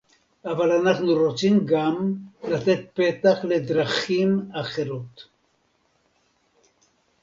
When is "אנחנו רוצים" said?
0.71-1.65